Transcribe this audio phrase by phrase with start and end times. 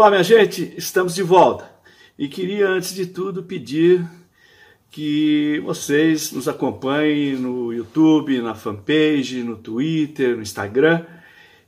[0.00, 1.70] Olá, minha gente, estamos de volta.
[2.18, 4.02] E queria, antes de tudo, pedir
[4.90, 11.04] que vocês nos acompanhem no YouTube, na fanpage, no Twitter, no Instagram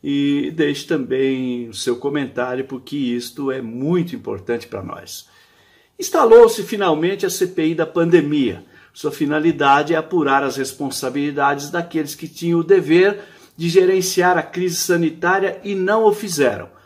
[0.00, 5.28] e deixe também o seu comentário, porque isto é muito importante para nós.
[5.98, 8.64] Instalou-se finalmente a CPI da pandemia.
[8.94, 13.22] Sua finalidade é apurar as responsabilidades daqueles que tinham o dever
[13.56, 16.78] de gerenciar a crise sanitária e não o fizeram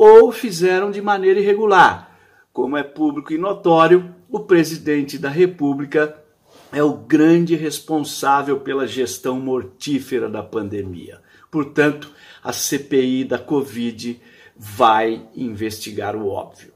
[0.00, 2.16] ou fizeram de maneira irregular.
[2.52, 6.16] Como é público e notório, o presidente da República
[6.70, 11.20] é o grande responsável pela gestão mortífera da pandemia.
[11.50, 12.12] Portanto,
[12.44, 14.20] a CPI da Covid
[14.56, 16.72] vai investigar o óbvio.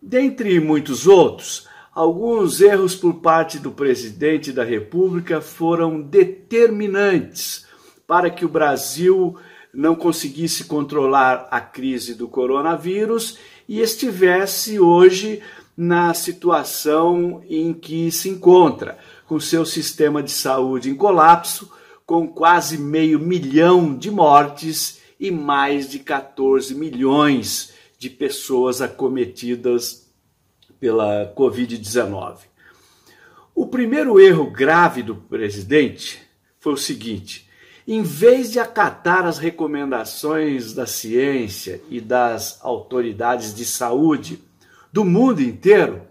[0.00, 7.66] Dentre muitos outros, alguns erros por parte do presidente da República foram determinantes
[8.06, 9.36] para que o Brasil
[9.74, 13.38] não conseguisse controlar a crise do coronavírus
[13.68, 15.42] e estivesse hoje
[15.76, 21.70] na situação em que se encontra, com seu sistema de saúde em colapso,
[22.06, 30.10] com quase meio milhão de mortes e mais de 14 milhões de pessoas acometidas
[30.78, 32.38] pela Covid-19.
[33.54, 36.20] O primeiro erro grave do presidente
[36.60, 37.48] foi o seguinte:
[37.86, 44.42] em vez de acatar as recomendações da ciência e das autoridades de saúde
[44.90, 46.02] do mundo inteiro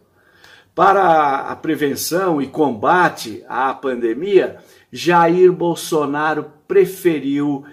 [0.76, 4.58] para a prevenção e combate à pandemia,
[4.92, 7.66] Jair Bolsonaro preferiu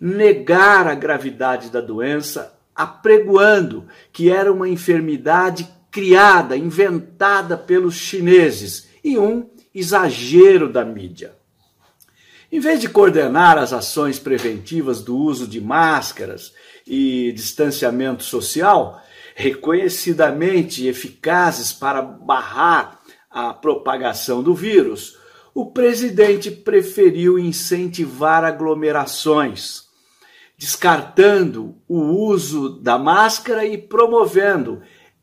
[0.00, 9.18] negar a gravidade da doença, apregoando que era uma enfermidade criada, inventada pelos chineses e
[9.18, 11.41] um exagero da mídia.
[12.52, 16.52] Em vez de coordenar as ações preventivas do uso de máscaras
[16.86, 19.02] e distanciamento social,
[19.34, 25.16] reconhecidamente eficazes para barrar a propagação do vírus,
[25.54, 29.84] o presidente preferiu incentivar aglomerações,
[30.58, 34.82] descartando o uso da máscara e promovendo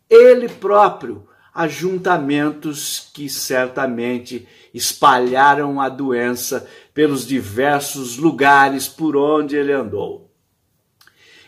[0.09, 1.28] ele próprio
[1.59, 10.31] ajuntamentos que certamente espalharam a doença pelos diversos lugares por onde ele andou.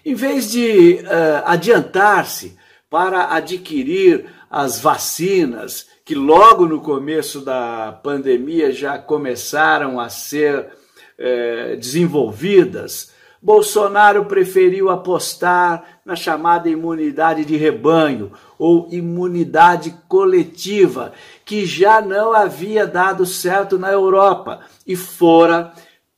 [0.05, 2.57] Em vez de uh, adiantar-se
[2.89, 11.77] para adquirir as vacinas, que logo no começo da pandemia já começaram a ser uh,
[11.77, 21.11] desenvolvidas, Bolsonaro preferiu apostar na chamada imunidade de rebanho ou imunidade coletiva,
[21.43, 25.73] que já não havia dado certo na Europa e fora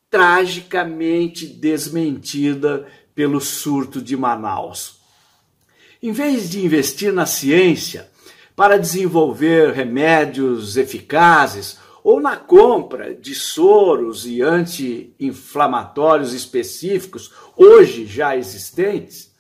[0.10, 2.86] tragicamente desmentida
[3.16, 5.00] pelo surto de Manaus.
[6.02, 8.10] Em vez de investir na ciência
[8.54, 19.34] para desenvolver remédios eficazes ou na compra de soros e anti-inflamatórios específicos, hoje já existentes,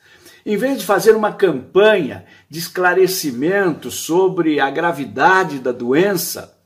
[0.45, 6.57] em vez de fazer uma campanha de esclarecimento sobre a gravidade da doença,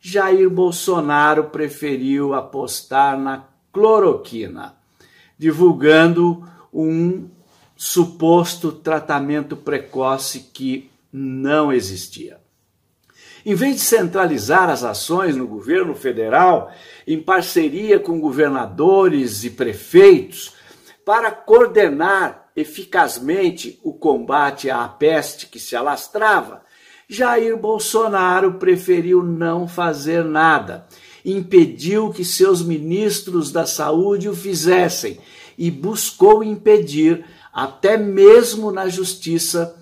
[0.00, 4.76] Jair Bolsonaro preferiu apostar na cloroquina,
[5.38, 7.28] divulgando um
[7.76, 12.43] suposto tratamento precoce que não existia.
[13.44, 16.72] Em vez de centralizar as ações no governo federal,
[17.06, 20.54] em parceria com governadores e prefeitos,
[21.04, 26.62] para coordenar eficazmente o combate à peste que se alastrava,
[27.06, 30.86] Jair Bolsonaro preferiu não fazer nada,
[31.22, 35.18] impediu que seus ministros da saúde o fizessem
[35.58, 39.76] e buscou impedir, até mesmo na justiça,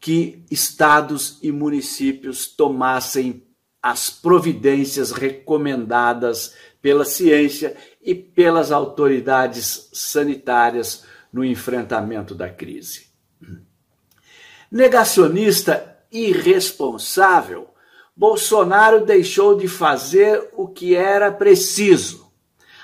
[0.00, 3.42] que estados e municípios tomassem
[3.82, 13.06] as providências recomendadas pela ciência e pelas autoridades sanitárias no enfrentamento da crise.
[14.70, 17.68] Negacionista irresponsável,
[18.16, 22.30] Bolsonaro deixou de fazer o que era preciso,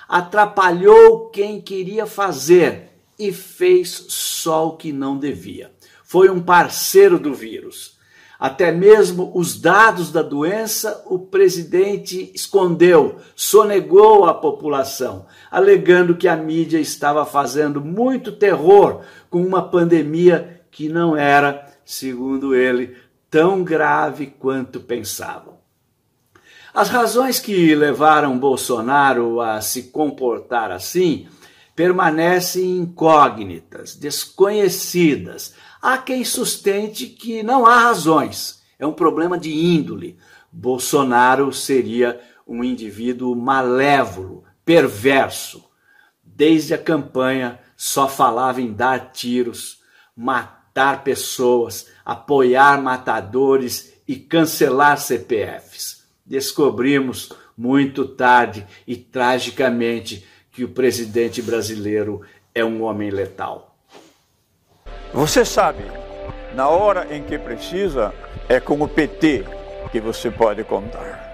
[0.08, 5.72] atrapalhou quem queria fazer e fez só o que não devia
[6.12, 7.96] foi um parceiro do vírus.
[8.38, 16.36] Até mesmo os dados da doença o presidente escondeu, sonegou à população, alegando que a
[16.36, 19.00] mídia estava fazendo muito terror
[19.30, 22.94] com uma pandemia que não era, segundo ele,
[23.30, 25.54] tão grave quanto pensavam.
[26.74, 31.26] As razões que levaram Bolsonaro a se comportar assim
[31.74, 40.16] permanecem incógnitas, desconhecidas, Há quem sustente que não há razões, é um problema de índole.
[40.52, 45.68] Bolsonaro seria um indivíduo malévolo, perverso.
[46.22, 49.80] Desde a campanha só falava em dar tiros,
[50.16, 56.06] matar pessoas, apoiar matadores e cancelar CPFs.
[56.24, 62.22] Descobrimos muito tarde e tragicamente que o presidente brasileiro
[62.54, 63.71] é um homem letal.
[65.12, 65.84] Você sabe,
[66.54, 68.14] na hora em que precisa,
[68.48, 69.44] é com o PT
[69.90, 71.31] que você pode contar.